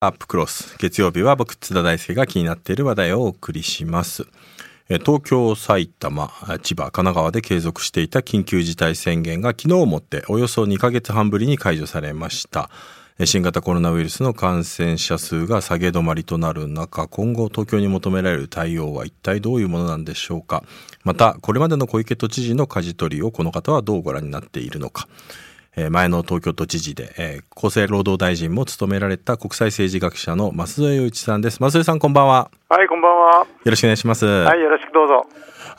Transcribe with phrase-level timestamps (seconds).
[0.00, 0.76] アップクロス。
[0.78, 4.26] 月曜日は僕津田大輔が気になっている話題をお送りします。
[4.88, 6.32] 東京埼玉
[6.62, 12.70] 千葉神奈川で継続していた緊急事態宣言が昨日をもっておよそ2ヶ月半ぶりに解除されました。
[13.24, 20.64] 新型コロナウイルスの感染者数が下げ止まりとなる中今後東京に求められる対応は一体どういうものなんでしょうか。
[21.04, 25.06] またこれまでの小池都知事の舵取りをこの方はどうご覧になっているのか。
[25.76, 31.58] えー前の東京都知事で、えー厚生労働大臣も務められた国際政治学者の増添洋一さんです。
[31.58, 32.50] 増添さんこんばんは。
[32.68, 33.30] はい、こんばんは。
[33.40, 34.24] よろしくお願いします。
[34.26, 35.26] はい、よろしくどうぞ。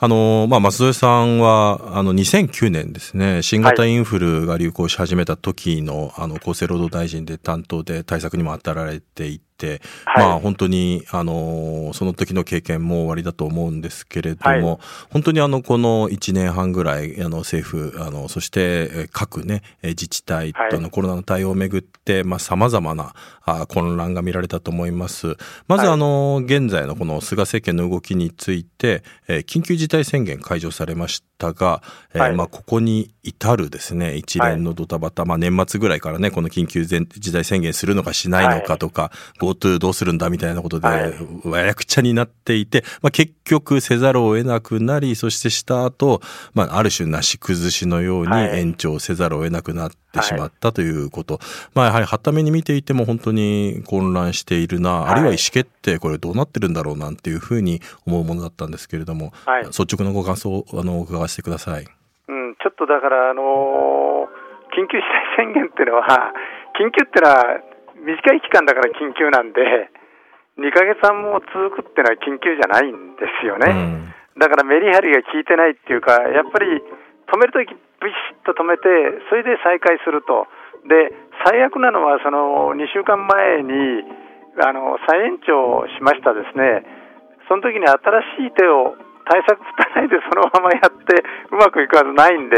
[0.00, 9.47] あのーまあ、増添さんは、あの、2009年ですね、新型インフルが流行し始めた時の、あの、厚生労働大臣で担当で対策にも当たられていて、
[10.04, 10.24] はい。
[10.24, 14.78] まあ、本当に、あのーその時の経験も終わりだと思うんですけれども、はい。
[15.10, 25.36] 本当にあの、この1年半ぐらい、あの、政府、あの、そして、えー各ね、えー自治体との、コロナの対応をめぐって、まあ、様々な、あ混乱が見られたと思います。
[25.66, 25.94] まず、はい。
[25.94, 31.82] あの、現在のこの菅政権の動きについて、えー緊急事態宣言解除されましたが、
[32.14, 32.36] えーはい。
[32.36, 39.10] まあ、ここに至るですね、一連のドタバタ、まあ、年末ぐらいからね、この緊急事態宣言するのかしないのかとか、
[39.54, 46.20] GoTo どうするんだみたいなことで、はいわやくちゃになっていて、まあ、結局せざるを得なくなり、そしてした後、
[46.54, 51.40] まあ、ある種なし崩しのようにはい延長せざるを得なくなってしまったということ。
[51.74, 61.84] まあ、やはり、はために見ていても本当に混乱しているな、はいあるいは意思決定、これどうなってるんだろうなんていうふうに思うものだったんですけれども、はい率直なご感想をあの伺わせてください。
[62.28, 65.04] うん、ちょっとだから、あのー緊急事
[65.36, 66.32] 態宣言っていうのは、
[66.78, 67.58] 緊急っていうのは
[68.04, 69.90] 短い期間だから緊急なんで、
[70.58, 73.70] 2ヶ月半も続くっていうのは緊急じゃないんですよね。
[73.70, 74.38] うん。
[74.38, 76.82] だからメリハリが効いてないっていうか、やっぱり
[77.30, 78.86] 止めるとき、ビシッと止めて、
[79.30, 80.46] それで再開すると、
[80.86, 81.14] で
[81.46, 84.02] 最悪なのは、その2週間前に
[84.62, 86.82] あの再延長しましたですね、
[87.46, 88.98] その時に新しい手を
[89.30, 92.56] 対策打たないでそのままやって、うまくいくはずないんで、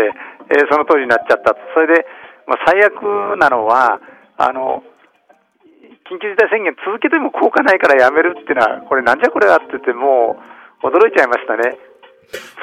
[0.53, 2.07] えーその通りになっちゃったと、それで、
[2.47, 4.01] まあ、最悪なのは、
[4.37, 4.83] あの
[6.10, 10.37] 緊急事態宣言続けても効果ないからやめるっていうのは、これ、なんじゃこれはって言って、も
[10.82, 11.78] う驚いちゃいましたね。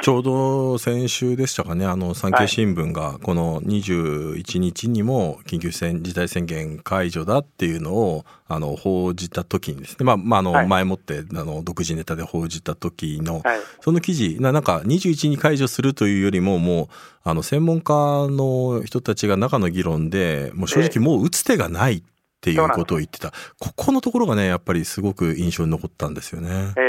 [0.01, 16.87] ちょうど先週でしたかね、あの産経新聞がこの21日にも緊急事態宣言解除だっていうのをあの報じた時にですね、まあ、まあ、あのはい前もってあの独自ネタで報じた時の、はいその記事な、なんか21に解除するというよりも、もう
[17.25, 22.03] あの専門家の人たちが中の議論で、もう正直もう打つ手がない
[22.37, 26.49] っていうことを言ってた、ここのところがね、やっぱりすごく印象に残ったんですよね。
[26.77, 26.85] えええ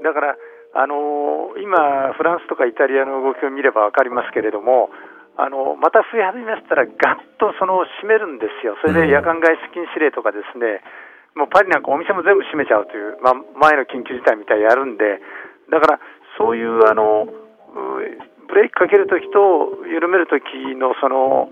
[0.00, 0.04] え。
[0.04, 0.36] だから、
[0.74, 4.88] あのー今、フランスとかイタリアの動きを見れば分かりますけれども、
[5.36, 10.80] あのまた増え始めましたら、ガッとその閉めるんですよ、それで夜間外出禁止令とかですね、
[11.34, 15.20] もうパリなんかお店も全部閉めちゃうという、まあ、前の緊急事態みたいにやるんで、
[15.72, 16.00] だから
[16.36, 17.32] そういうあのう
[18.48, 20.44] ブレーキかけるときと緩めるとき
[20.76, 21.48] のその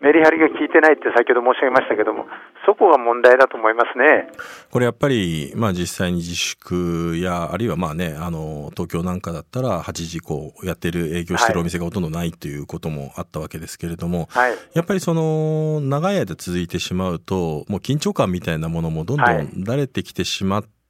[0.00, 2.26] メリハリが効いてないって先ほど申し上げましたけども、
[2.66, 4.28] そこが問題だと思いますね。
[4.70, 14.54] これやっぱり、まあ実際に自粛や、あるいはまあね、あの、東京なんかだったら8時以降やってる営業してるお店がほとんどないということもあったわけですけれども、はい。
[14.74, 19.44] やっぱりその、長い間続いてしまうと、もう緊張感みたいなものもどんどはい。
[19.44, 20.81] ん慣れてきてしまって、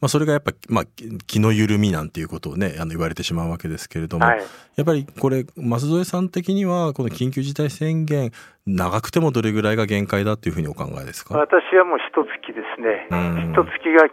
[0.00, 0.84] まあそれがやっぱ、まあ
[1.26, 4.38] 気の緩みなんていうことをね、あの言われてしまうわけですけれども、はい。
[4.76, 8.30] やっぱりこれ、増添さん的には、この緊急事態宣言、
[8.66, 11.36] 長くてもどれぐらいが限界だっていうふうにお考えですか？
[11.36, 13.08] 私はもう一月ですね。
[13.10, 14.08] うん、一月が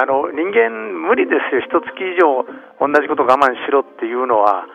[0.00, 0.70] あの人間、
[1.06, 2.44] 無理ですよ、一月以上
[2.80, 4.66] 同じこと我慢しろっていうのは、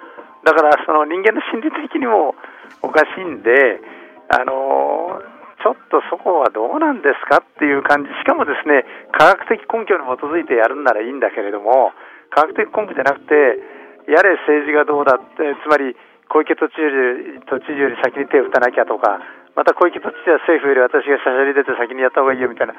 [0.45, 2.35] だからその人間の心理的にも
[2.81, 3.81] おかしいんで、
[4.29, 5.21] あの
[5.61, 8.83] ちょっとそこはどうなんですかっていう感じ、しかもですね
[9.13, 11.93] 科学的根拠に基づいてやるんならいいんだけれども、
[12.33, 13.61] 科学的根拠じゃなくて、
[14.09, 15.95] やれ政治がどうだって、つまり
[16.29, 19.21] 小池都知事より都知事より先に手を打たなきゃとか、
[19.53, 22.73] また小池都知事は政府より私がしゃしゃり出て先にやった方がいいよみたいな、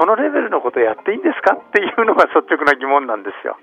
[0.00, 3.58] そのレベルのことをやっていいんですかっていうのが率直な疑問なんですよ。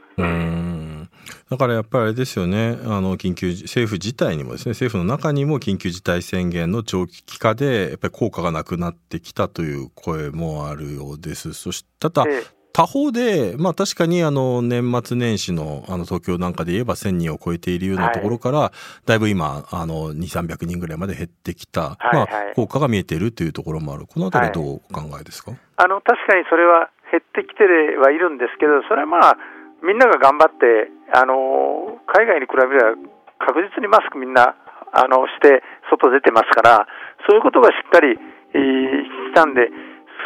[1.51, 11.51] だからやっぱりあれですよね、あの緊急政府自体にもですね、政府の中にも緊急事態宣言の長期化で、やっぱり効果がなくなってきたという声もあるようです。
[11.51, 12.43] そしただ、ええ。
[12.71, 18.71] 他方で、まあ確かにあの年末年始のあの東京なんかで言えば1000人を超えているようなところから、
[19.05, 22.27] だいぶ今、あの2、300人ぐらいまで減ってきた、はいはい。
[22.29, 24.07] まあ効果が見えているというところもある。
[24.07, 27.65] このあたりはどうお考えですか、あの確かにそれは減ってきて
[27.97, 29.37] はいるんですけど、それはまあ、
[29.81, 32.95] みんなが頑張って、あの海外に比べれば
[33.39, 34.55] 確実にマスクみんな
[34.93, 36.87] あのして外出てますから、
[37.27, 39.71] そういうことがしっかりしたんで、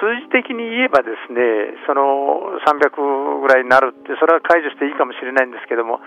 [0.01, 6.01] 数字的に言えばですね、その300ぐらいになるって、それは解除していいかもしれないんですけども、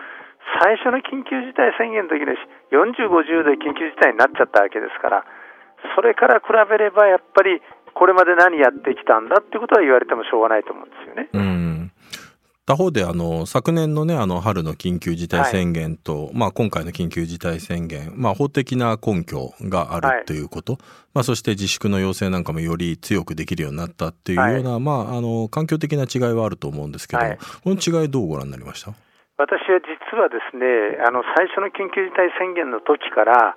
[0.60, 2.36] 最初の緊急事態宣言の時に
[2.72, 5.24] 40、50で緊急事態になっちゃったわけですから、
[5.96, 7.62] それから比べればやっぱり
[7.94, 11.28] これまで何やってきたんだってことは言われてもしょうがないと思うんですよね。
[12.68, 20.82] うん他方であの昨年のねあの春の緊急事態宣言と、はい、まあ、今回の緊急事態宣言、まあ、法的な根拠があるということ、はい、
[21.14, 27.22] まあ、そして自粛の要請なんかもより強くできるようになったっていうような、はい、まあ、あの環境的な違いはあると思うんですけど、
[27.64, 28.92] この違いどうご覧になりました？
[29.38, 33.56] 私は実はですねあの最初の緊急事態宣言の時から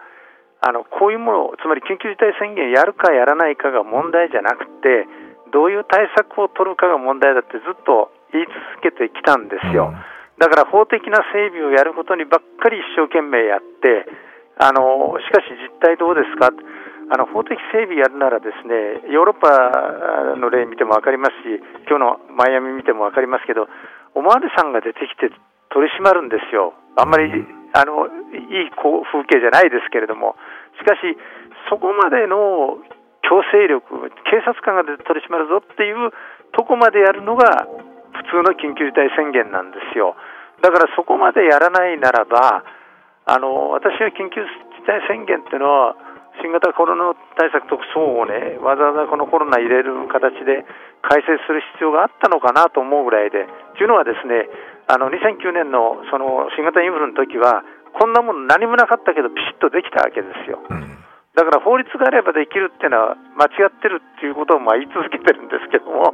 [0.62, 5.04] あのこういうものつまり緊急事態宣言やるかやらないかが問題じゃなくて
[5.52, 10.00] どういう対策を取るかが問題だってずっと言い続けてきたんですよ、うん、
[10.40, 14.08] だから法的な整備をやることにばっかり一生懸命やって
[14.58, 16.50] あのしかし実態どうですか？
[17.12, 23.68] あの法的整備やるならですねヨーロッパの例見ても分かりますし今日のマイアミ見ても分かりますけど
[24.16, 25.28] おまわりさんが出てきて
[25.76, 26.74] 取り締まるんですよ。
[26.96, 27.28] あんまり
[27.74, 30.36] あのいい風景じゃないですけれども。
[30.80, 31.18] しかし
[31.70, 32.80] そこまでの
[33.28, 36.12] 強制力警察官が出て取り締まるぞっていう
[36.54, 37.68] とこまでやるのが
[38.14, 40.16] 普通の緊急事態宣言なんですよ。
[40.62, 42.64] だからそこまでやらないならば、
[43.26, 45.96] あの私は緊急事態宣言っていうのは、
[46.40, 50.64] 新型コロナ対策特措をね、わざわざこのコロナ入れる形で
[51.04, 54.48] 改正する必要があったのかなと思うぐらいで、というのはですね、
[54.88, 57.64] あの2009年のその新型インフルの時は、
[57.94, 60.64] こんなもの何もなかったけど、ピシッとできたわけですよ。
[61.36, 66.14] だから法律があればできるっていうのは間違ってるっていうことをまあ言い続けてるんですけども、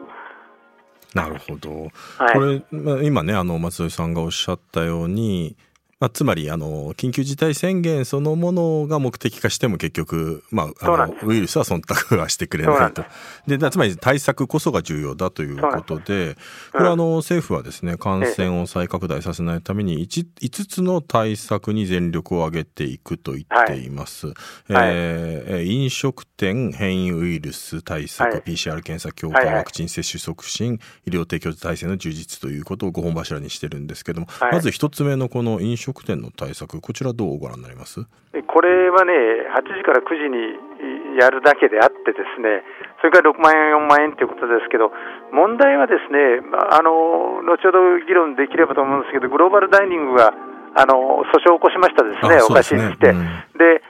[1.17, 1.89] なるほど。
[2.17, 5.55] はい、これ、まあ、今ね、あの、松井さんがおっしゃったように、
[5.99, 13.03] まあ、つまりあの緊急事態宣言そのものが目的化しても結局、まあ、あのウイルスは忖度はしてくれないと。
[13.47, 16.35] でつまり対策こそが重要だということで
[16.71, 24.35] これあの政府はですね感染を再拡大させないために 5, 5つの対策に全力を挙げていくと言っています、はい、
[24.69, 38.03] えー、飲食店変異ウイルス対策、はい、PCR 検査強化、ワクチン接種促進医療提供体制の充実ということを5本柱にしてるんですけども、まず1つ目のこの飲食食店の対策、こちら、どうご覧になります？
[38.03, 39.13] これはね、
[39.55, 42.61] 8時から9時にやるだけであって、ですね
[42.99, 44.91] それから6万円、4万円ということですけど、
[45.31, 46.43] 問題はですね、
[46.75, 50.33] あの後ほど議論できればと思うんですけど、グローバルダイニングが
[50.75, 53.15] あの訴訟を起こしましたですね、おかしいにして。
[53.55, 53.81] で、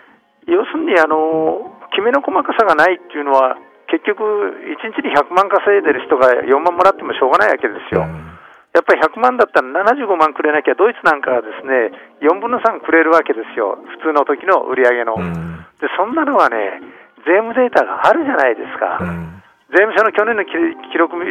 [0.45, 3.57] 要するにあの、きめの細かさがないっていうのは、
[3.89, 8.01] 結局、1日に100万稼いでる人が4万もらってもしょうがないわけですよ。
[8.01, 8.36] うん
[8.77, 11.89] やっぱり100万だったら75万くれなきゃ、ドイツなんかはですね
[12.21, 15.17] 4分の3くれるわけですよ、普通の時の売り上げの。
[15.17, 16.77] うん、でそんなのはね、
[17.25, 19.41] 税務データがあるじゃないですか、うん、
[19.73, 20.53] 税務署の去年の記
[20.93, 21.25] 録出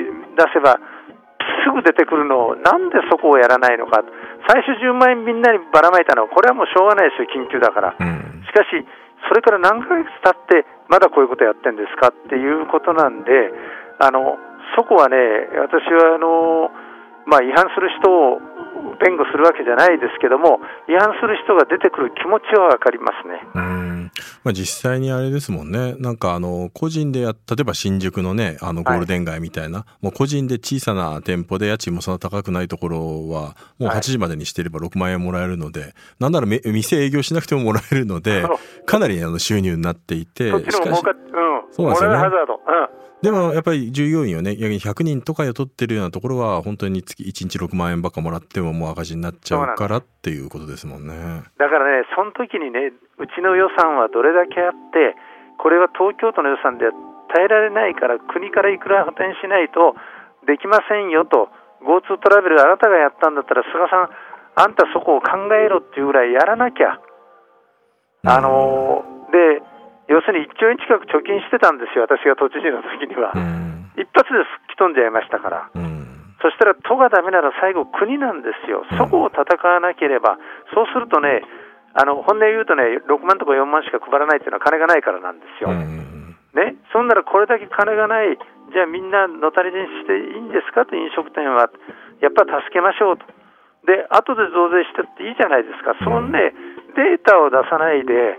[0.50, 0.82] せば、
[1.62, 4.02] すぐ出てくるのを、なんでそこをやらないのか、
[4.50, 7.94] 最初10万円みんなにばらまいたのは、これはもうしょうがないですよ、緊急だから。
[7.94, 8.82] うん、しかし、
[9.30, 13.54] それから何ヶ月経って、まだこういうことやってるんですかっていうことなんで、
[13.98, 14.38] あの
[14.76, 15.16] そこはね、
[15.62, 16.70] 私はあの
[17.26, 18.38] まあ、違反する人を
[19.02, 23.42] 弁護するわけじゃないですけども、違反する人が出てくる気持ちは分かりますね。
[23.54, 24.10] うん。
[24.44, 38.44] まあ、実際にあれですもんね、なんかあの個人でや、例えば新宿のね、あのゴールデン街みたいな、はい、もう個人で小さな店舗で家賃もそんな高くないところは、もう8時までにしてれば6万円もらえるので、はい、なんなら店営業しなくてももらえるので、
[38.86, 41.02] かなりあの収入になっていて、そっちのうん、
[41.72, 42.95] そうなんですよね。
[43.22, 51.42] でもやっぱり従業員をね、100人とか雇ってるようなところは、本当に月1日6万円ばっかもらっても、もう赤字になっちゃうからっていうことですもんね。
[51.58, 55.16] だからね、その時にね、うちの予算はどれだけあって、
[55.58, 56.92] これは東京都の予算では
[57.32, 59.96] 耐えられないから、国からいくら補填しないと
[60.46, 61.48] できませんよと、
[61.82, 64.10] GoTo トラベルあなたがやったんだったら、菅さん、
[64.56, 67.00] あんたそこを考えろっていうぐらいやらなきゃ。
[68.28, 69.62] あのー、で
[70.08, 73.32] 要するに1兆円近く貯金してたんですよ、私が都知事の時には。
[73.96, 75.70] 一発で吹き飛んじゃいましたから。
[76.42, 80.38] そしたら都がだめなら最後、国なんですよ、そこを戦わなければ、
[80.74, 81.42] そうするとね、
[81.94, 85.72] あの本音言うとね、6万とか4万しか配らないっていうのは金がないからなんですよ。
[85.72, 88.38] ね、そんならこれだけ金がない、
[88.72, 91.68] じゃあみんなのたれ死にしていいんですかと、飲食店は、
[92.20, 93.24] やっぱ助けましょうと。
[93.86, 96.54] で、後で増税してっていいじゃないですか、そのね、
[96.96, 98.38] データを出さないで、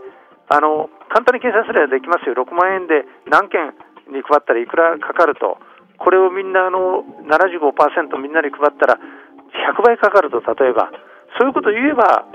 [0.50, 3.74] あの簡単に計算すればできますよ、6万円で何件
[4.08, 5.60] に配ったらいくらかかると、
[5.98, 9.00] これをみんなの75%みんなに配ったら
[9.75, 10.92] 100倍かかると、例えば、
[11.39, 12.25] そういうことを言えば、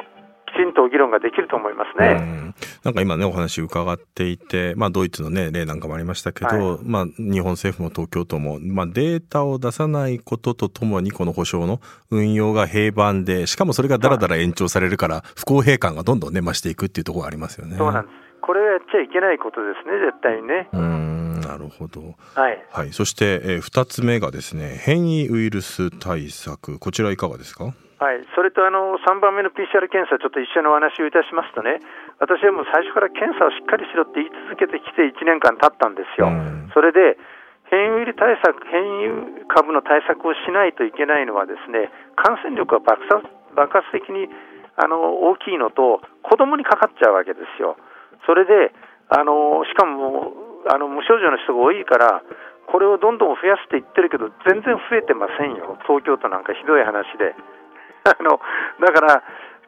[0.52, 2.52] きちんと議論ができると思いますね。
[2.84, 17.76] なんか今ねお話伺っていて、まあ、ドイツの、ね、例なんかもありましたけど、はい、まあ、日本政府も東京都も、まあ、データを出さないこととともにこの保証の運用が平板でしかもそれがだらだら延長されるから不公平感がどんどんね増していくっていうところがありますよね。
[17.76, 20.68] そうなんですこれはやっちゃいけないことですね絶対にね。
[20.72, 22.14] うんなるほど。
[22.34, 22.64] はい。
[22.70, 22.92] はい。
[22.92, 27.72] そして、えー、2つ目がですね変異ウイルス対策こちらいかがですか？
[28.02, 31.78] はい、それとあの3番目の PCR 検査、ちょっと一緒にお話をいたしますとね、
[32.22, 36.30] 私はもう最初から検査をしっかりしろって言い続けてきて1年間経ったんですよ。
[36.70, 37.18] それで
[37.66, 43.26] 変異ウイルス対策、変異株の対策をしないといけないのはですね、感染力が爆発
[43.58, 44.30] 爆発的に
[44.78, 47.74] あの大きいのと、子供にかかっちゃうわけですよ。
[48.22, 48.70] それで
[49.10, 50.30] あのしかも
[50.70, 52.22] あの無症状の人が多いから、
[52.70, 57.34] これをどんどん増やしていってるけど、全然増えてませんよ、東京都なんかひどい話で。
[58.06, 58.38] あの
[58.80, 59.22] だから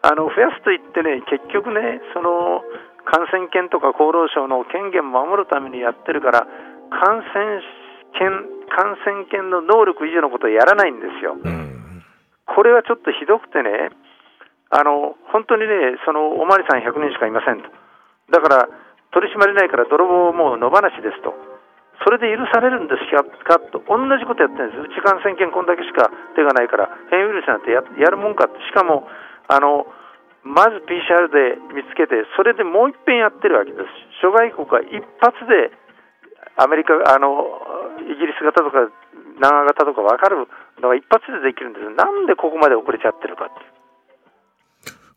[0.04, 2.60] あの増やすといってね結局ねその
[3.08, 6.44] 感染研とか厚労省の権限を守るためにやってるから
[6.92, 7.64] 感染
[8.12, 8.28] 研
[8.68, 11.40] 感染研の能力以上のことをやらないんですよ。
[12.44, 13.96] これはちょっとひどくてね
[14.68, 17.72] あの本当にねそのおまわりさん100人しかいませんと
[18.28, 18.68] だから
[19.16, 21.32] 取り締まれないから泥棒も野放しですと。
[22.04, 23.06] それで許されるんです
[23.46, 29.06] かと、同じことやってるんです、うち感染研こんだけしか手がないから、変異ウイルスなんてやるもんかって、しかも
[29.48, 29.86] あの
[30.44, 33.84] まず PCR で見つけて、それでもう一遍やってるわけです、
[34.20, 35.72] 諸外国は一発で
[36.56, 37.32] アメリカあの、
[38.04, 38.92] イギリス型とか
[39.40, 40.46] 長型とか分かる
[40.80, 43.74] のが一発でできるんです、なんでここまで遅れちゃってるかって。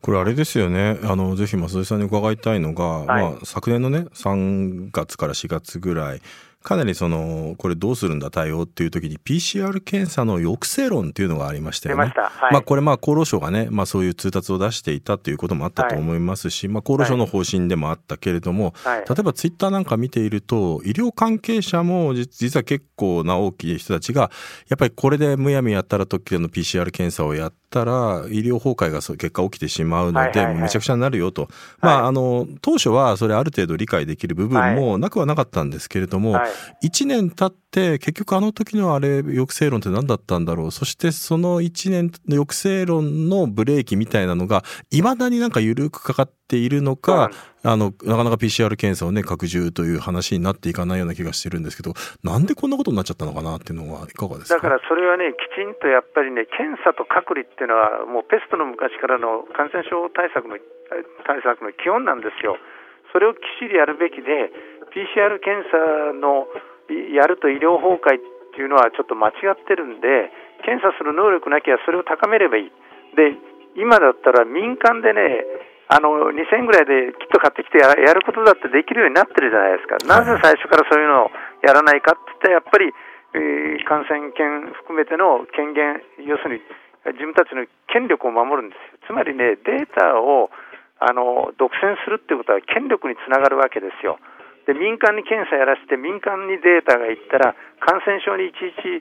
[0.00, 0.98] これあれですよね。
[1.02, 6.22] あのぜひ増井さんに伺いたいのが、はい、まあ、昨年のね3月から4月ぐらい
[6.68, 12.12] かなりそのこれどうするんだ対応っていう時に PCR 検査の抑制論っていうのがありましたよね。
[12.14, 24.30] まはい、まあこれまあ厚労省がね、まあ、そういう通達を出していたということもあったと思いますし、はい、まあ、厚労省の方針でもあったけれども、はい、例えばツイッターなんか見ていると医療関係者も実は結構な大きい人たちが
[24.68, 31.48] やっぱりこれでむやみやったら時の PCR 検査をやったら医療崩壊が結果起きてしまうので、めちゃくちゃになるよと、
[31.80, 36.38] まああの当初はそれある程度理解できる部分もなくはなかったんですけれども、
[36.82, 40.70] 1年経って結局あの時のあれ抑制論って何だったんだろう。
[40.70, 47.30] そしてその1年の抑制論のブレーキみたいなのがいまだになんか緩くかかっているのか、
[47.62, 51.92] あのなかなか PCR 検査をね拡充という話になっていかないような気がしてるんですけど
[52.24, 54.54] なんでこんなことになっちゃったのかなっていうのはいかがですか？
[54.56, 60.56] だからそれはねきちんとやっぱりね検査と隔離っていうのはもうペストの昔からの感染症対策の
[61.26, 62.56] 対策の基本なんですよ。
[63.10, 64.52] それをきっちりやるべきで
[64.98, 65.78] PCR 検査
[66.18, 66.50] の
[67.14, 68.22] やると医療崩壊っ
[68.54, 70.34] ていうのはちょっと間違ってるんで
[70.66, 72.72] 検査する能力なきゃそれを高めればいい。
[73.14, 73.38] で
[73.78, 75.46] 今だったら民間でね
[75.86, 81.30] あの2000円ぐらいでキット買ってきてやることだってできるようになってるじゃないですか、なぜ最初からそういうのを
[81.64, 82.92] やらないかって言ってやっぱり、
[83.32, 86.62] えー、感染権含めての権限要するに
[87.16, 89.08] 自分たちの権力を守るんですよ。
[89.08, 90.52] つまりねデータを
[91.00, 94.20] あの独占するっていうことは権力につながるわけですよ。
[94.68, 99.00] で民間に検査やらせて民間にデータがいったら感染症にいちいち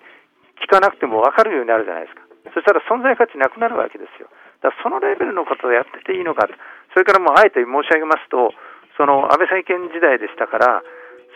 [0.63, 2.24] 聞かなくても分かるようになるじゃないですか。
[2.55, 4.31] そしたら存在価値なくなるわけですよ。
[4.63, 6.47] だからそのレベルのことをやってていいのか
[6.93, 8.50] それからもうあえて申し上げますと
[8.97, 10.81] その安倍政権時代でしたから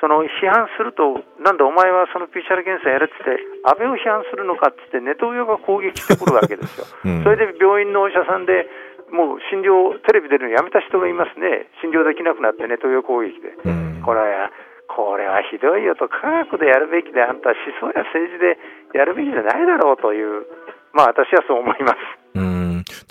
[0.02, 8.66] その批判すると、なんだ、お前はその PCR 検査やれって言って、安倍を批判するのかって言って、ネトウヨが攻撃してくるわけですよ、 うん、それで病院のお医者さんで、
[9.14, 13.54] もう診療、テレビ出るのやめた人がいますね、診療できなくなって、ネトウヨ攻撃で。
[13.64, 14.52] うん、これは
[14.96, 18.60] これはひどいよと、科学でやるべきで、あんたは思想や政治で
[18.94, 20.46] やるべきじゃないだろうという、
[20.94, 21.98] まあ、私はそう思います。
[22.36, 22.61] うん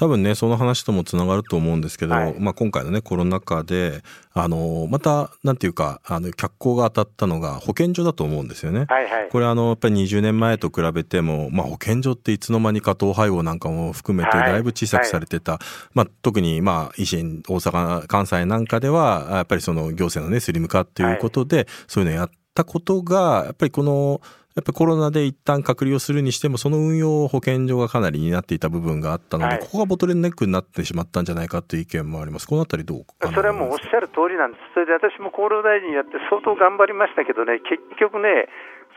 [0.01, 4.03] 多分ねその話ともつながると思うんですけど、はい、まあ、今回のねコロナ禍で
[4.33, 8.87] あのまたなんていうかあの脚光が当たったのが保健所だと思うんですよね。
[8.89, 15.61] はいはい、これあのやっぱり20年前と比べても、まあ、保健所っていつの間にか統廃合なんかも含めてだいぶ小さくされてた、はい。
[15.61, 24.23] はい、まあ、特にまあ維新大阪関西なんかではやっぱりその行政のねスリム化っていうことで、そういうのをやったことがやっぱりこの
[24.57, 38.49] やっぱりコロナで一旦隔離をするにしても、その運用を保健所がかなり担っていた部分があったので、はい、ここがボトルネックになってしまったんじゃないかという意見もあります、このあたりどうそれはもうおっしゃる通りなんです、それで私も厚労大臣やって相当頑張りましたけどね、結局ね、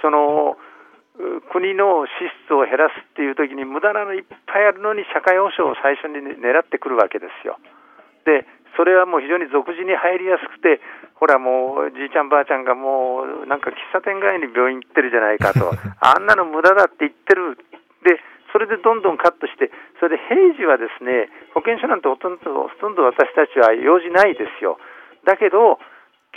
[0.02, 0.58] その
[1.54, 7.60] 国の支出を減らすっていう時に、無駄なのいっぱいあるのに、社会保障を最初に狙ってくるわけですよ。
[8.26, 10.82] でそれはもう非常に俗人に入りやすくて、
[11.16, 17.58] ほらもうじいちゃんばあちゃんがもうなんか喫茶店街に病院行ってるじゃないかと、 あんなの無駄だって言ってる。
[18.04, 18.20] で
[18.52, 24.78] それでどんどんカットして、それで平時はですね保健所なんてほとんどほとんど私たちは用事ないですよ。
[25.26, 25.80] だけど、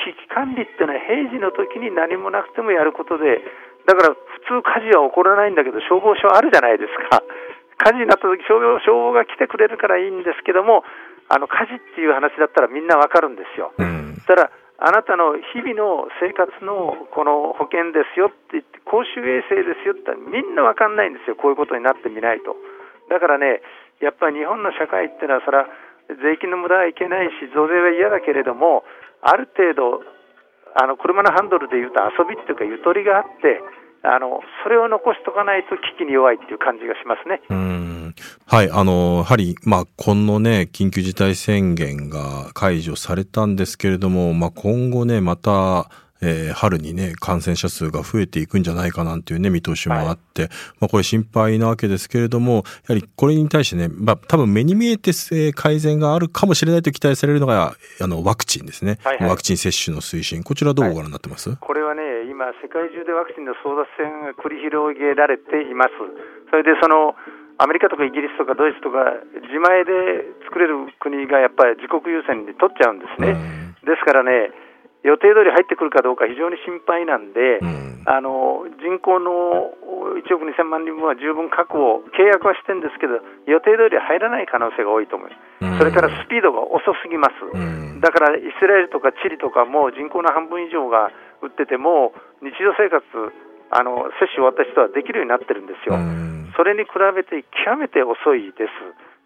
[0.05, 3.43] 危機管理っていうのは平時の時に何もなくてもやることで、
[3.87, 7.23] だから普通火事は起こらないんだけど、消防署あるじゃないですか。
[7.78, 10.85] 火事になった時消防消防が来てくれるからいいんですけども、
[11.28, 13.73] あの火事っていう話だったらみんなわかるんですよ。
[13.78, 22.54] うん、たらあなたの日々の生活のこの保険ですよって言って、公衆衛生ですよってみんなわかんないんですよ、こういうことになってみないと。
[23.09, 23.62] だからね、
[24.04, 25.66] やっぱり日本の社会っていうのは、それは
[26.21, 28.85] 税金の無駄はいけないし、増税は嫌だけれども、
[29.23, 30.04] ある程度、
[30.76, 33.64] あの車のハンドルでいうと遊びっていうか、ゆとりがあって、
[34.02, 37.40] あのそれを残しとかないと危機に弱いっていう感じがしますね。
[38.50, 45.90] うんはい、あの、やはり、まあ、このね、緊急事態宣言が解除されたんですけれども、まあ、今後ね、また、
[46.23, 55.12] えー、春にね、感染者数が増えていくんじゃないかなんていうね、見通しもあって、はい、まあこれ心配なわけですけれども、やはりこれに対してね、まあ多分目に見えて
[55.52, 58.99] 改善があるかもしれないと期待されるのが、あの、ワクチンですね。
[59.04, 60.42] はいはい、ワクチン接種の推進。
[60.42, 65.90] こちらどうご覧になってます、はい、これはね、今、世界中でワクチンの争奪戦が繰り広げられています。
[66.50, 67.14] それでその、
[67.59, 69.17] アメリカとかイギリスとかドイツとか
[69.49, 73.33] 自前で作れる国がやっぱり自国優先に取っちゃうんですね。
[73.85, 74.53] ですからね、
[75.07, 79.71] 予定通り入ってくるかどうか非常に心配なんで、うん、あの人口の
[80.19, 92.11] 1億2000万人分は十分確保、契約はしてるんですけど、予定通り入らない可能性が多いと思います、うん、それからスピードが遅すぎます、うん、だからイスラエルとかチリとかも人口の半分以上が打ってても、
[92.43, 93.07] 日常生活、
[93.71, 95.95] あの接種終わった人はできるようになってるんですよ、
[96.57, 98.73] それに比べて極めて遅いです。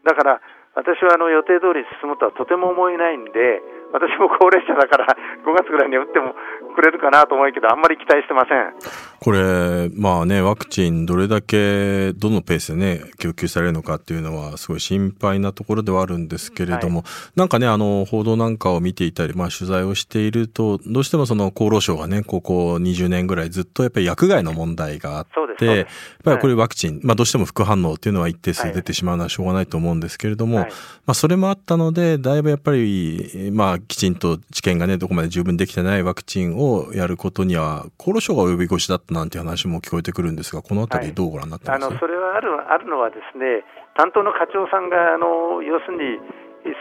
[0.04, 0.40] だから
[0.74, 6.34] 私はあの予定通り進むとはとても思えないんで、私も高齢者だから5月ぐらいに打っても
[6.74, 8.72] くれるかなと思うけど、あんまり期待してません。
[9.20, 25.26] これ、まあね、ワクチンどれだけ、どのペースでね、供給されるのかっていうのは、すごい心配なところではあるんですけれども、はい、なんかね、あの、報道なんかを見ていたり、まあ取材をしていると、どうしてもその厚労省がね、ここ20年ぐらいずっとやっぱり薬害の問題があっ
[25.58, 25.86] て、やっ
[26.24, 43.64] ぱりこれワクチン、はい、まあどうしても副反応っていうのは一定数出てしまうのはしょうがないと思うんですけれども、はい、まあそれもあったので、だいぶやっぱり、まあきちんと治験がね、どこまで十分できてないワクチンをやることには、厚労省が及び腰だったなんて話も聞こえてくるんですが、このあたり、どうご覧になってます、はい、あのそれはあるあるのは、ですね
[43.96, 46.20] 担当の課長さんが、あの要するに、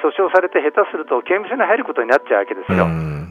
[0.04, 2.88] 訴訟されて下手すると刑務所に入ることになっちゃうわけですよ。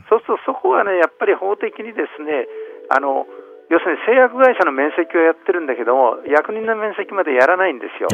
[0.08, 2.48] そうすると、そこはね、やっぱり法的にですね、
[2.88, 3.26] あの
[3.68, 8.08] 要するに製薬会社の面積をやってるんだけども、役人の面積までやらないんですよ。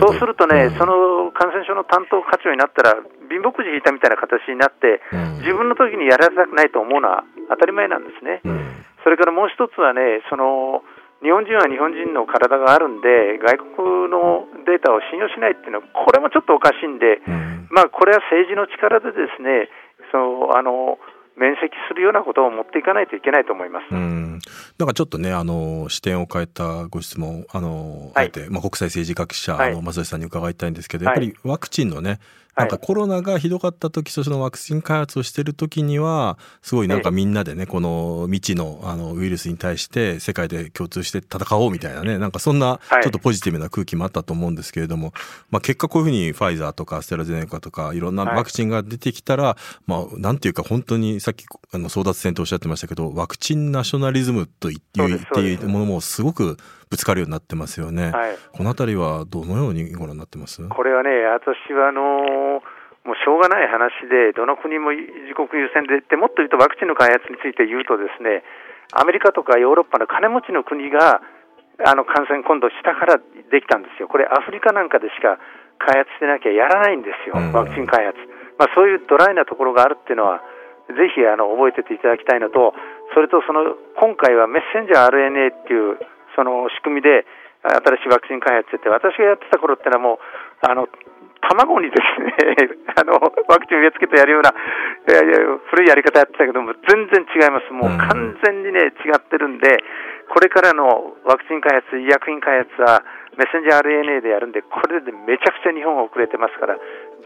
[0.00, 2.96] そうするとね、うん、その感染症の担当課長になったら、
[3.28, 8.40] 貧乏くじ引いたみたいな形になって、うん、自分の時にやられたくないと思うのは当たり前なんですね。
[8.44, 10.80] うん、それからもう一つはね、その
[11.20, 17.20] 日本人は日本人の体があるんで、外国のデータを信用しないっていうのは、これもちょっとおかしいんで、
[17.68, 19.68] まあ、これは政治の力でですね、
[20.12, 20.98] そうあの
[21.36, 23.86] 面積するようなことを持っていかないといけないと思います。
[23.90, 24.38] うん。
[24.78, 32.20] なんかちょっとね、あの、視点を変えたご質問、あの、はい、あえて、まあ、国際政治学者の松井さんに伺いたいんですけど、はい、やっぱりワクチンのね、
[32.56, 45.12] なんかコロナがひどかった時、そのワクチン開発をしてる時には、すごいなんかみんなでね、この未知のあのウイルスに対して世界で共通して戦おうみたいなね、なんかそんなちょっとポジティブな空気もあったと思うんですけれども、
[45.50, 55.00] まあ結果こういうふうにファイザーとかアステラゼネカとかいろんなワクチンが出てきたら、まあなんていうか本当にさっきあの争奪戦とおっしゃってましたけど、ワクチンナショナリズムと言って
[55.40, 56.56] いうものもすごく
[56.94, 58.14] ぶつかるようになってますよね。
[58.14, 60.62] はい、このあたりはどのようにご覧になってます？
[60.62, 68.40] これはね、私はあのーもうしょうがない話で、どの国も自国優先でって、もっと言うとワクチンの開発について言うと、ですね
[68.96, 71.20] アメリカとかヨーロッパの金持ちの国が
[71.84, 75.36] あの感染、今度、下からできたんですよ、これ、アフリカなんかでしか
[75.76, 78.16] 開発してなきゃやらないんですよ、ワクチン開発。
[78.56, 80.40] まあ、そういうドライなところがあるっていうのは、
[80.88, 82.72] ぜひあの覚えてていただきたいのと、
[83.12, 85.98] それとその今回はメッセンジャー RNA っていう
[86.34, 87.26] その仕組みで、
[87.64, 90.18] 新しいワクチン開発って、私がやってた頃ってのはもう、
[90.60, 90.88] あの
[91.48, 99.84] 卵にですね あのワクチン植え付けてやるような、いやいや古いやり方やってたけども、全然違います、もう完全にね、違ってるんで、
[100.28, 103.02] これからのワクチン開発、医薬品開発は、
[103.36, 106.76] メッセンジャー RNA でやるんで、これでめちゃくちゃ日本は遅れてますから、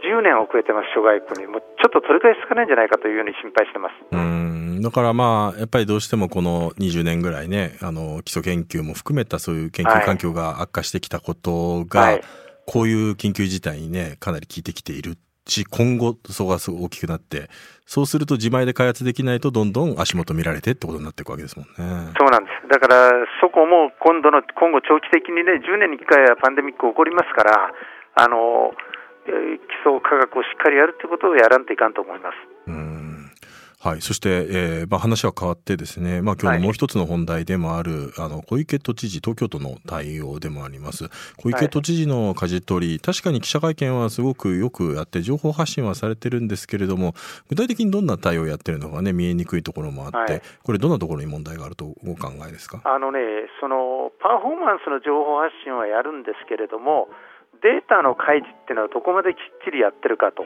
[0.03, 4.48] 10年遅れてます、諸外国に、もうちょっと取り返しつかないんじゃないかというように心配してます。
[4.79, 12.23] うんだからまあ、やっぱりどうしてもこの20年ぐらいね、あの基礎研究も含めたそういう研究環境が悪化してきたことが、はいはい
[12.69, 17.49] こういう緊急事態にね、かなり効いてきているし、今後、そこがすごい大きくなって、
[17.87, 22.13] そうすると自前で開発できないと、どんどん足元見られてってことになっていくわけですもんね。
[22.21, 22.69] そうなんです。
[22.69, 23.11] だから、
[23.41, 27.73] そこも今度の、今後長期的にね、10年に1回はパンデミック起こりますから、
[28.17, 28.73] あの、
[29.25, 29.31] 基
[29.85, 32.37] 礎科学をしっかりやるってことをやらんといかんと思います。
[33.85, 41.09] うんはい、そして、えーまあ、話は変わってですね、まあ、今日のもう一つの本題でもある、はい、あの小池都知事東京都の対応でもあります。
[41.37, 47.15] 小池都知事の舵取り、はい、確かに記者会見はすごくよくやって情報発信はされてるんですけれども
[47.49, 52.83] 具体的にどんな対応をやってるのかね見えにくいところもあって、はい、これどんなところに問題があるとお考えですか？
[52.85, 53.21] あのね
[53.61, 57.07] そのパフォーマンスの情報発信はやるんですけれども
[57.63, 60.43] データの開示っていうのはどこまできっちりやってるかと。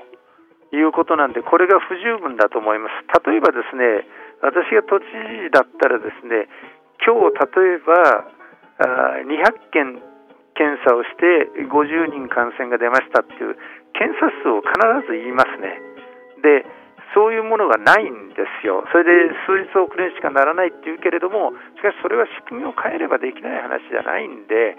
[0.73, 3.29] いうことなんで、これが不十分だと思います。
[3.29, 4.09] 例えばですね、
[4.41, 6.49] 私が都知事だったらですね、
[7.05, 8.27] 今日例えば
[9.27, 10.03] 200件
[10.55, 13.57] 検査をして50人感染が出ましたっていう
[13.93, 14.73] 検査数を必
[15.07, 15.81] ず言いますね。
[16.43, 16.67] で、
[17.15, 18.85] そういうものがないんですよ。
[18.91, 24.77] それで数日遅れにしかならないっていうけれども、しかしそれは仕組みを変えればできない話じゃないんで、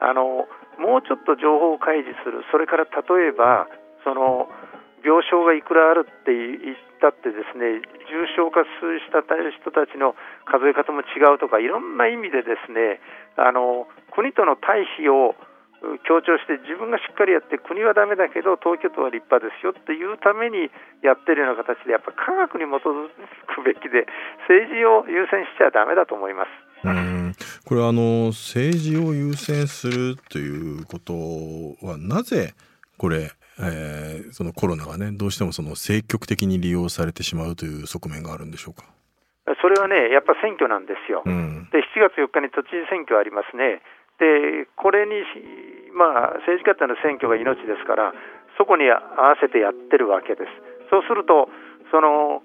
[0.00, 3.68] あのもうちょっと情報を開示する、それから例えば、
[4.04, 4.48] その
[5.06, 7.78] 病床がいくらあるって言ったってですね
[8.10, 8.74] 重症化し
[9.14, 10.18] た人たちの
[10.50, 12.98] 数え方も違うとかいろんな意味でですね
[13.38, 15.38] あの国との対比を
[16.08, 20.72] 強調して自分がしっかりやって国はだめだけど東京都は立派ですよっていうために
[21.06, 23.06] やってるような形でやっぱ科学に基づ
[23.54, 24.10] くべきで
[24.50, 26.66] 政治を優先しちゃだめだと思います。
[26.82, 27.32] うん
[27.64, 31.12] これはあの政治を優先するということ
[31.84, 32.54] はなぜ
[32.98, 38.84] これえー、そのコロナがねどうしてもその積極的に利用されてしまうという側面があるんでしょうか？
[39.62, 43.80] それはねやっぱ選挙なんですよ、うん、で7月4日に都知事選挙ありますね。
[44.20, 45.24] でこれに、
[45.96, 48.12] まあ、政治家ってのは選挙が命ですから
[48.60, 50.52] そこに合わせてやってるわけです。
[50.92, 51.48] そうすると
[51.88, 52.44] その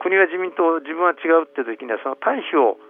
[0.00, 2.80] 国は自民党自分は違うって時にはその対比を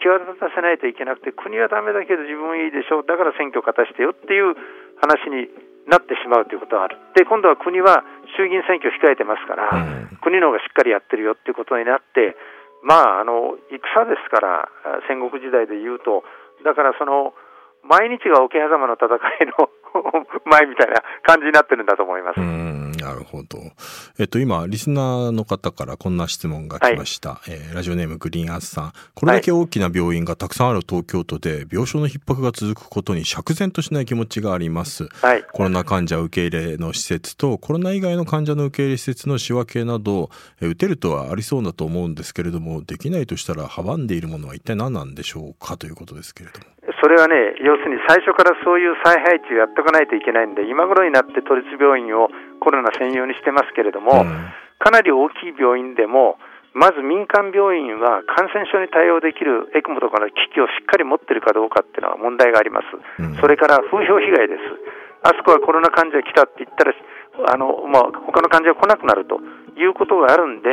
[0.00, 3.04] 際立たせないといけなくて国はだめだけど自分はいいでしょう。
[3.04, 4.56] だから選挙を勝たしてよっていう
[5.00, 5.48] 話に
[5.86, 6.96] なってしまうということがある。
[7.14, 8.04] で、今度は国は
[8.36, 12.36] 衆議院選挙を控えてますから、うん、国の方がしっかりやってるよっていうことになって、
[12.82, 14.68] まあ、あの、戦ですから、
[15.08, 16.24] 戦国時代で言うと、
[16.64, 17.32] だからその、
[17.84, 19.68] 毎日が桶狭間の戦いの
[20.44, 22.40] 前みたいな感じになってるんだと思います。
[23.04, 23.58] なるほど。
[24.18, 27.34] えっと、今、リスナーの方からこんな質問が来ました。
[27.34, 28.92] はい、えー、ラジオネームグリーンアスさん。
[29.14, 35.06] これだけ大きな病院がたくさんある東京都で、病床の逼迫が続くことに釈然としない気持ちがあります。
[35.20, 40.30] はい、コロナ患者受け入れの施設と、コロナ以外の患者の受け入れ施設の仕分けなど、
[40.62, 46.74] えー、打てるとはありそうだと思うんですけれども、できないとしたら阻んでいるものは一体何なんでしょうかということですけれども。
[47.04, 52.28] それはね、要するに最初からそういう再配置をやっておかないといけないんで、今頃になって都立病院を
[52.64, 54.48] コロナ専用にしてますけれども、うん、
[54.80, 56.40] かなり大きい病院でも、
[56.72, 64.64] まず民間病院は感染症に対応できるエクモとかの機器をしっかり持っているかどうかっていうのは問題があります、うん、それから風評被害です、
[65.22, 66.92] あそこはコロナ患者来たって言ったら、
[67.52, 69.38] あのまあ、他の患者が来なくなると
[69.78, 70.68] いうことがあるんで、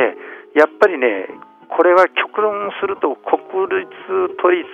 [0.58, 1.30] やっぱりね、
[1.72, 3.88] これは極論すると国立
[4.36, 4.68] 都立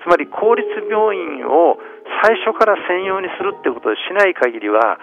[0.00, 1.76] つまり公立病院を
[2.24, 4.96] 最初から専用にするってことをしない限りは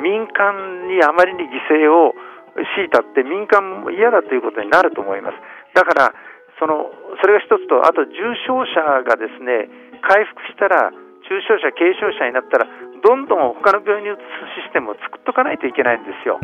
[0.00, 2.16] 民間にあまりに犠牲を
[2.76, 5.36] 強いたって民間も嫌だということになると思います
[5.74, 6.14] だから
[6.58, 8.12] そのそれが一つとあと重
[8.46, 9.70] 症者がですね
[10.02, 10.90] 回復したら
[11.30, 12.66] 重症者軽症者になったら
[13.00, 16.38] どんどん他の病院に移すシステムを作っとかないといけないんですよ。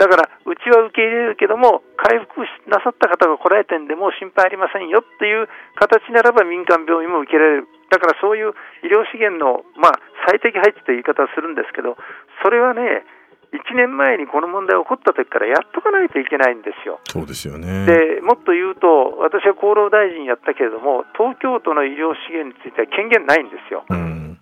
[0.00, 7.68] だから、うちは受け入れるけども、回復なさった方が来られてんでも心配ありませんよっていう形ならば民間病院も受けられる。
[7.90, 11.98] だからそういう医療資源の、まあ、最適配置という言い方をするんですけど、
[12.42, 13.04] それはね、
[13.50, 17.02] 1年前にこの問題が起こった時からやっとかないといけないんですよ。
[17.10, 24.38] そうですよねでもっと言うと、私は厚労大臣やったけれども、東京都の医療資源については権限ないんですよ、うん、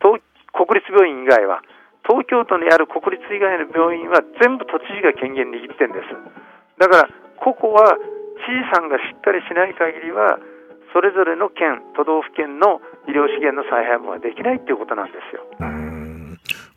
[0.58, 1.62] 国立病院以外は。
[2.08, 6.08] 東京都にある国立以外の病院は全部都知事が権限握ってるんです。
[6.80, 7.96] だから、ここは
[8.44, 10.40] 知事さんがしっかりしない限りは、
[10.92, 15.42] それぞれの県、都道府県の医療資源の再配分はできないっていうことなんですよ。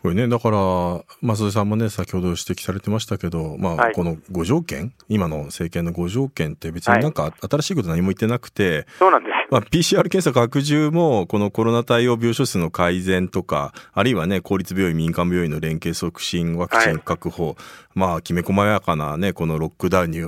[0.01, 9.33] これね、だから、増田さんもね、先ほど指摘されてましたけど、まあ、はい、この5条件、今の政権の5条件って別になんか新しいこと何も言ってなくて、はい、そうなんです。
[9.51, 17.55] まあ、PCR 検査拡充も、このコロナ対応病床数の改善とか、あるいはね、公立病院、民間病院の連携促進、ワクチン確保、はい、
[17.93, 20.21] まあ、きめ細やかなね、このロックダウンに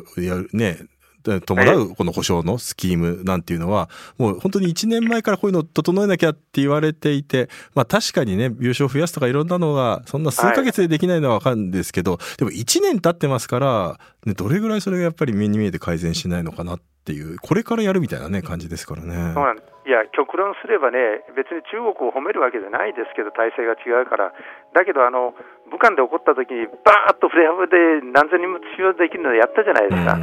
[0.53, 0.85] ね、
[1.23, 19.33] 伴うこの保証のスキームなんていうのは、もう本当に1年前からこういうのを整えなきゃって言われていて、まあ確かにね、病床増やすとかいろんなのが、そんな数ヶ月でできないのはわかるんですけど、でも1年経ってますから、ね、どれぐらいそれがやっぱり目に見えて改善しないのかなっていう、これからやるみたいなね、感じですからね。
[19.33, 24.31] そうなんいや、極論すればね、別に中国を褒めるわけじゃないですけど、体制が違うから、
[24.73, 25.35] だけど、あの
[25.67, 30.15] 武漢で起こった時に、バーッとフレハブで何千人も使用できるのやったじゃないですか。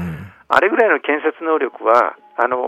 [0.51, 2.59] あれぐらいの建設能力はあの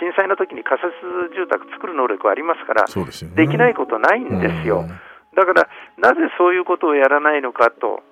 [0.00, 0.96] 震災の時に仮設
[1.36, 3.36] 住宅作る能力はありますからでね。
[3.36, 4.88] できないことないんですよ、うん。
[5.36, 5.68] だから
[6.00, 8.02] なぜそういうことをやらないのかと、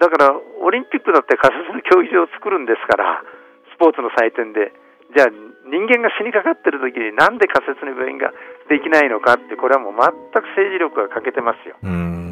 [0.00, 0.32] だから
[0.64, 3.22] オリンピックだって仮設の競技場を作るんですから、
[3.74, 4.72] スポーツの祭典で、
[5.14, 5.28] じゃあ、
[5.68, 8.32] 人間が死にかかってる時に、なんで仮設の病院が
[8.68, 11.76] できないのかって、これはもう全く政治力が欠けてますよ。
[11.82, 12.23] うーん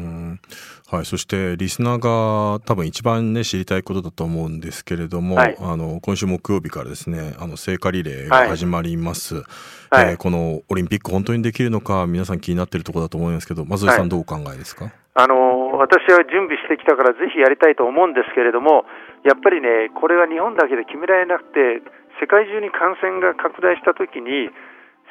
[0.93, 5.57] はい、そしてリスナーが多分一番ね知りたいことだと思うんですけれども、はい。
[5.59, 8.49] あの今週木曜日からですねあの聖火リレーがはい。
[8.49, 10.11] 始まります、はい。
[10.11, 14.09] えーこのオリンピック本当にできるのか皆さん気になっているところだと思いますけど松井さんはい。
[14.09, 18.85] どうお考えですか、あの私は準備してきたから、ぜひやりたいと思うんですけれども、
[19.25, 21.81] やっぱりね、これは日本だけで決められなくて、
[22.21, 24.53] 世界中に感染が拡大したときに、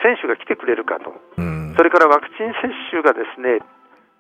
[0.03, 1.75] 選手が来てくれるかと、うん。
[1.77, 3.59] それからワクチン接種がですね、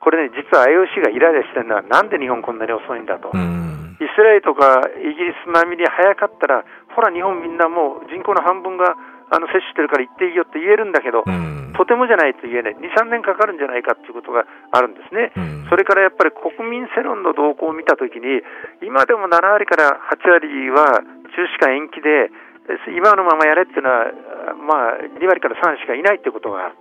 [0.03, 3.31] これね、実は IOC がイライラしてるのは、なんで日本こんなに遅いんだと。
[3.33, 8.99] うんイスラエルとかイギリス並みに早かったら、ほら、日本みんなもう人口の半分が
[9.31, 15.33] あの接種してるから行っていいよって言えるんだけど、うんとてもじゃないと言えない、2、3年かかるんじゃないかっていうことがあるんですね。
[15.37, 18.43] うんそれからやっぱり国民世論の動向を見たときに、
[18.83, 21.01] 今でも7割から8割は
[21.33, 22.29] 中止か延期で、
[22.69, 24.05] え今のままやれっていうのは、
[24.51, 26.75] あまあ、2割から3割しかいないっていうことがある。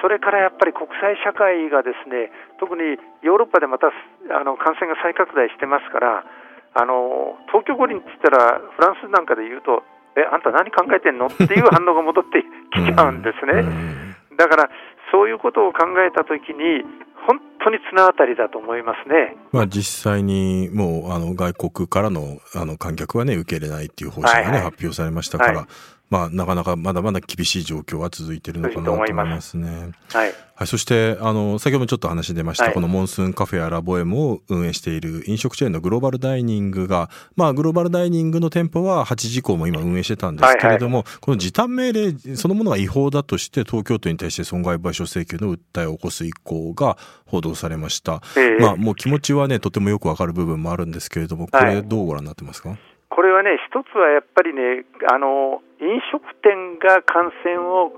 [0.00, 6.24] それからやっぱり国際社会がですね、特にヨーロッパでまたあの感染が再拡大してますから、
[6.72, 9.82] あの東京五輪って言ったら、フランスなんかで言うと、
[10.16, 11.26] え、あんた何考えてんの？
[11.26, 13.60] っていう反応が戻ってきちゃうんですね。
[13.60, 14.36] うん。
[14.36, 14.70] だから、
[15.12, 16.82] そういうことを考えたときに、
[17.26, 19.36] 本当に綱渡りだと思いますね。
[19.52, 24.70] まあ、実際にもうあの外国からのあの観客はね受け入れないっていう方針がね、はいはい。
[24.70, 25.66] 発表されましたから、はい
[26.10, 29.92] まあ、なかなかまだまだ厳しい状況は続いているのかなと思いますね。
[30.12, 30.34] はい。
[30.56, 32.74] はい、そしてあの先ほどもちょっと話出ました、はい。
[32.74, 48.20] このモンスーンカフェやラボエムを運営している飲食チェーンのグローバルダイニングが、まあ、グローバルダイニングの店舗は8時以降も今運営してたんですけれども、この時短命令そのものが違法だとして東京都に対して損害賠償請求の訴えを起こす意向が報道されました。
[48.36, 48.60] ええ。
[48.60, 52.76] まあ、もう気持ちはねとてもよくわかる部分もあるんですけれどもこれはいどうご覧になってますか、
[53.08, 57.92] これはね、一つはやっぱりね、あの飲食店が感染を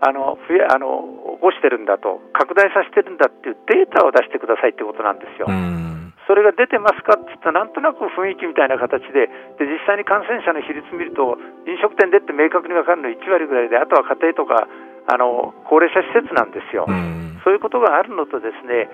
[0.00, 5.46] あの増やあの起こしてるんだと、拡大させてるんだっていうデータを出してくださいってことなんですよ。
[5.48, 5.84] うん
[6.24, 9.28] それが出てますかって言ったら、なんとなく雰囲気みたいな形で、
[9.60, 11.36] で実際に感染者の比率見ると、
[11.68, 14.64] 飲食店でって明確に分かるの1割ぐらいで、あとは家庭とか
[15.04, 16.88] あの高齢者施設なんですよ。
[16.88, 18.88] うんそういうことがあるのとですね、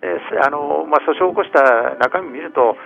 [0.00, 2.78] えーあのまあ、訴訟を起こした中身見ると、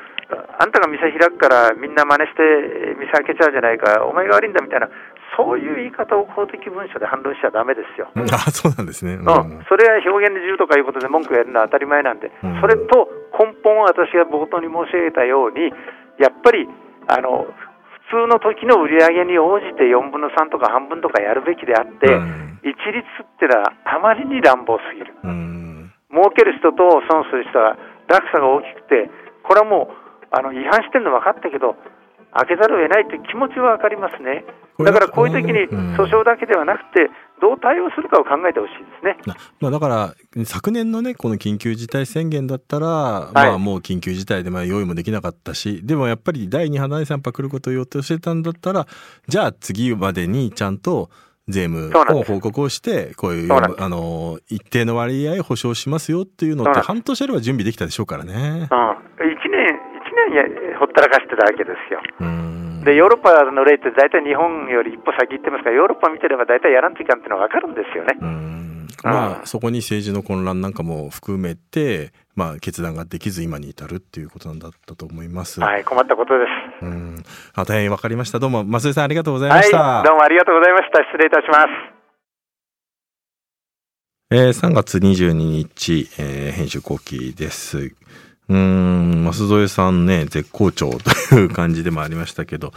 [0.58, 4.88] あんたが店開くからみんな真似してえー店開けちゃうじゃないか、お前が悪いんだみたいな、
[5.36, 8.08] そういう言い方を公的文書で反論しちゃだめですよ。
[8.32, 9.14] あそうなんですね。
[9.14, 15.72] うん、それは表現の自由とかいうことで文句をやるのは当たり前なんで、うんそれと根本は私が冒頭に申し上げたように、
[16.18, 16.68] やっぱり
[17.08, 17.46] あの
[18.10, 25.14] 普通の時の売り上げに応じて4分の3とか半分とかやるべきであって、うん一律ってのはあまりに乱暴すぎる。
[25.24, 29.10] うん儲ける人と損する人は落差が大きくて、
[29.44, 29.99] これはもう
[30.30, 31.76] あの違反してるの分かったけど、
[32.32, 34.44] 開けざるを得ないという気持ちは分かりますね。
[34.78, 35.94] だからこういう時にうん。
[35.94, 39.16] 訴訟だけではなくて、どう対応するかを考えてほしいですね。
[39.26, 48.86] なまあ、だから昨年のねこの緊急事態宣言だったら、まあ、もう緊急事態でまあ用意もできなかったしでもやっぱり第2波第3波来ることを予定してたんだったら
[49.26, 51.10] じゃあ次までにちゃんと
[51.48, 58.32] 税務を報告をしてこういうあの一定の割合を保証しますよっていうのって半年あれば準備できたでしょうからね。
[58.32, 58.76] うん、1年、一
[59.18, 59.29] 年や
[60.78, 62.00] ほったらかしてたわけですよ。
[62.20, 62.50] うん
[62.84, 68.16] で、ヨーロッパの例って大体日本より一歩先行ってますから、ヨーロッパ見てれば大体やらんといかんっていうのは分かるんですよね。
[68.20, 68.60] うん
[69.02, 75.60] まあそこに政治の混乱なんかも含めて、まあ、決断ができず今に至るっていうことなんだったと思います。
[75.60, 76.44] はい、困ったことで
[76.80, 76.84] す。
[76.84, 77.16] うん、
[77.54, 78.38] あ大変わかりました。
[78.38, 79.78] どうも増井さんありがとうございました。
[79.78, 81.02] はい、どうもありがとうございました。
[81.04, 81.66] 失礼いたします。
[84.32, 87.94] えー3月22日、えー編集後期です。
[88.50, 90.90] うーん、増添さんね、絶好調
[91.30, 92.72] という感じでもありましたけど、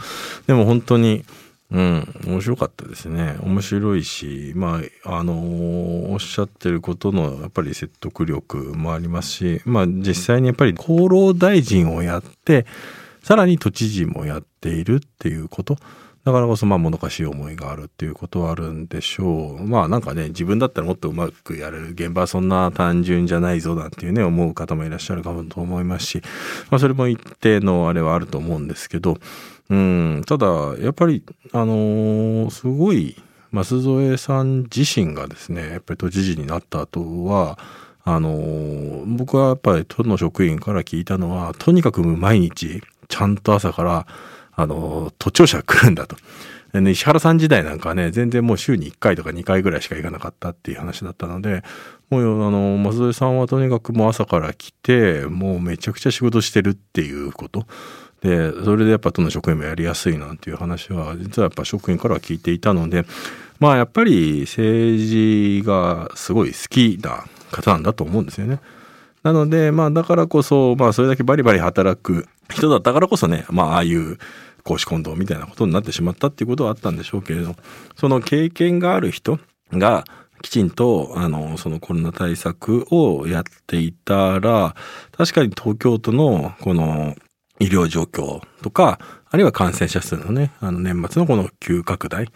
[0.46, 1.24] でも本当に、
[1.72, 3.36] うん、面白かったですね。
[3.42, 12.66] 面白いし、まあ、あのおっしゃってることの、やっぱり説得力もありますし、まあ、実際にやっぱり厚労大臣をやって、
[13.24, 15.76] さらに都知事もやっているっていうこと。
[16.24, 19.62] だからこそまあもどかしい思いがあるっていうことはあるんでしょう。
[19.62, 21.90] まあなんかね、自分だったらもっとうまくやれる。
[21.90, 26.22] 現場はそんな単純じゃないぞなんていうね、思う方もいらっしゃるかもと思いますし、
[26.70, 29.18] まあそれも一定のあれはあると思うんですけど、
[29.68, 30.46] うん、ただ、
[30.78, 33.16] やっぱり、あのーすごい、
[33.52, 37.58] 増添さん自身がですね、やっぱり都知事になった後は、
[38.02, 44.06] あのー僕はやっぱり都の職員から聞いたのは、とにかく毎日、ちゃんと朝から、
[44.56, 46.16] あの、都庁舎来るんだと。
[46.72, 51.62] で石原さん時代なんかはね、全然もう週に1回とか2回ぐらいしか行かなかったっていう話だったので、
[52.10, 57.66] もうあの、松添さんはとにかくもう朝から来て、もうめちゃくちゃ仕事してるっていうこと。
[58.22, 63.04] で、それでやっぱ都の職員もやりやすいなんていう話は、実はやっぱ職員からは聞いていたので、
[63.60, 68.58] まあやっぱり政治がすごい好きな方なんだと思うんですよね。
[69.24, 74.18] なので、まあだからこそ、まあそれだけバリバリ働く人だったからこそね、まあああいう
[74.62, 77.56] 公私混同みたいなことになってしまったっていうことはあったんでしょうけれど、
[77.96, 79.40] その経験がある人
[79.72, 80.04] が、
[80.42, 84.74] きちんと、あの、そのコロナ対策をやっていたら、
[85.16, 87.14] 確かに東京都のこの
[87.60, 88.98] 医療状況とか、
[89.30, 92.28] あるいは感染者数のね、あの年末のこの急拡大。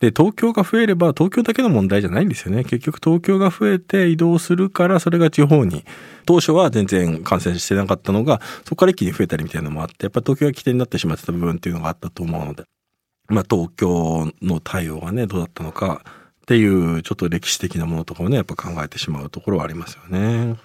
[0.00, 2.64] で、東京が増えれば東京だけの問題じゃないんですよね。
[2.64, 5.84] 結局東京が増えて移動するからそれが地方に、
[6.24, 12.64] 当初は全然感染してなかったのが、そこから一気に増えたりみたいなのもあって、やっぱ東京が起点になってしまってた部分っていうのがあったと思うので、
[13.28, 20.56] まあ東京の対応がね、どうだったのかっていうちょっと歴史的なものとかをね、やっぱ考えてしまうところはありますよね。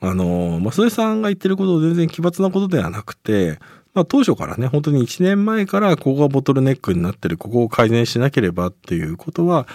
[0.00, 3.58] あの、まあ、それさんが言ってること全然奇抜なことではなくて、
[3.94, 9.66] まあ、当初からね、本当に1年前からここがボトルネックになってる、ここを改善しなければっていうことは、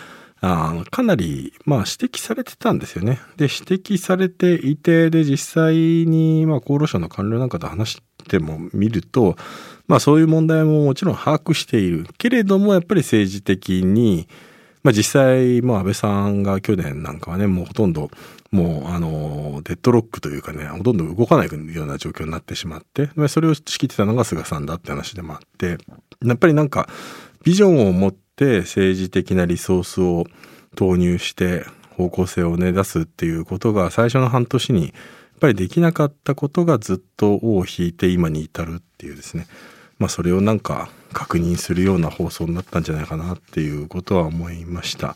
[0.42, 3.20] あかなり、まあ、指摘されてたんですよね。
[3.36, 9.36] で、指摘されていて、で、実際に、まあ、厚労省の官僚なんかと話しても見ると、
[9.88, 12.06] まあ、そういう問題ももちろん把握している。
[12.18, 14.28] けれども、やっぱり政治的に、
[14.90, 18.10] まあ、実際、まあ、安倍さんが去年なんかはね、もうほとんど、
[18.50, 25.78] もう、あの、デッドロックというかね、ほとんど動かないような状況になってしまって、それを仕切ってたのが菅さんだって話でもあって、
[26.26, 26.90] やっぱりなんか、
[27.44, 30.26] ビジョンを持って政治的なリソースを
[30.76, 34.92] 投入して方向性をね、出すっていうことが最初の半年に、やっ
[35.40, 39.46] ぱりできなかったことがずっと尾を引いて今に至るっていうですね。
[40.00, 45.16] まあそれをなんか確認するような放送になったんじゃないかなっていうことは思いました。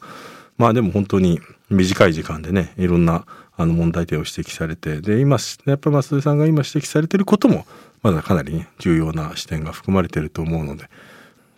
[0.58, 3.26] まあでも本当に短い時間でね、いろんな
[3.56, 7.66] あの問題点を指摘されて、で、今、やっぱり松井さんが今指摘されてることも、
[8.02, 10.90] まだかなりね、重要な視点が含まれてると思うので、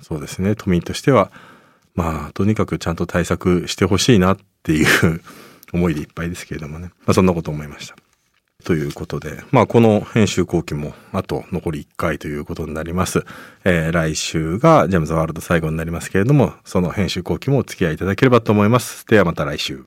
[0.02, 1.32] そうですね、都民としては、
[1.96, 5.22] まあ、とにかくちゃんと対策してほしいなっていう
[5.74, 7.96] 思いでいっぱいですけれどもね、まあそんなこと思いました。
[8.66, 13.24] ということで、まあこの編集後期もあと残り1回ということになります。
[13.64, 19.06] えー、来週がジャムズワールド最後になりますけれども、その編集後期もお付き合いいただければと思います。
[19.08, 19.84] ではまた来週。